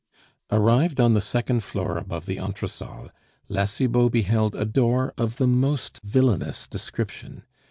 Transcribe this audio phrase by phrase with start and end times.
[0.49, 3.11] Arrived on the second floor above the entresol,
[3.49, 7.43] La Cibot beheld a door of the most villainous description.